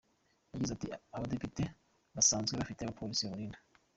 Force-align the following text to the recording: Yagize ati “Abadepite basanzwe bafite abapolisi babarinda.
Yagize 0.53 0.71
ati 0.73 0.87
“Abadepite 1.15 1.63
basanzwe 2.15 2.53
bafite 2.59 2.79
abapolisi 2.81 3.23
babarinda. 3.25 3.59